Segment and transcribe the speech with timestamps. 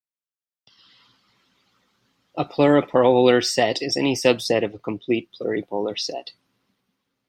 [2.33, 6.31] A "pluripolar set" is any subset of a complete pluripolar set.